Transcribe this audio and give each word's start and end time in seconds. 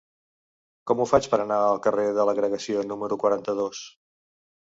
Com 0.91 1.01
ho 1.01 1.05
faig 1.09 1.27
per 1.33 1.39
anar 1.43 1.57
al 1.65 1.81
carrer 1.87 2.05
de 2.19 2.25
l'Agregació 2.29 2.87
número 2.93 3.19
quaranta-dos? 3.25 3.83